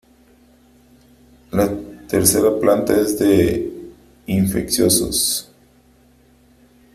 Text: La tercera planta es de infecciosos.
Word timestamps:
La 1.51 1.69
tercera 2.07 2.59
planta 2.59 2.99
es 2.99 3.19
de 3.19 3.71
infecciosos. 4.25 5.51